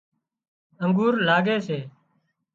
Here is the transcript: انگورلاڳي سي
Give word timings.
انگورلاڳي 0.83 1.55
سي 1.67 1.79